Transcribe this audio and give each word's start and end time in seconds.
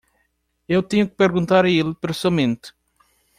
Eu 0.67 0.81
tenho 0.81 1.07
que 1.07 1.15
perguntar 1.15 1.63
a 1.63 1.69
ele 1.69 1.93
pessoalmente. 1.93 2.73